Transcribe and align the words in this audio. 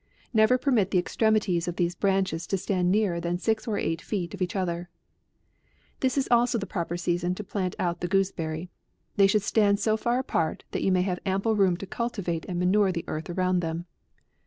Never 0.33 0.57
permit 0.57 0.89
the 0.89 0.97
extremities 0.97 1.67
of 1.67 1.75
the 1.75 1.87
branches 1.99 2.47
to 2.47 2.57
stand 2.57 2.89
nearer 2.91 3.19
than 3.19 3.37
six 3.37 3.67
or 3.67 3.77
eight 3.77 4.01
inches 4.11 4.33
of 4.33 4.41
each 4.41 4.55
other. 4.55 4.89
This 5.99 6.17
is 6.17 6.27
also 6.31 6.57
a 6.59 6.65
proper 6.65 6.97
season 6.97 7.35
to 7.35 7.43
plant 7.43 7.75
out 7.77 8.01
the 8.01 8.07
gooseberry. 8.07 8.71
They 9.17 9.27
should 9.27 9.43
stand 9.43 9.79
so 9.79 9.97
far 9.97 10.17
apart, 10.17 10.63
that 10.71 10.81
you 10.81 10.91
may 10.91 11.03
have 11.03 11.19
ample 11.23 11.55
room 11.55 11.77
to 11.77 11.85
cul 11.85 12.09
tivate 12.09 12.45
and 12.49 12.57
manure 12.57 12.91
the 12.91 13.05
earth 13.07 13.29
around 13.29 13.59
them. 13.59 13.85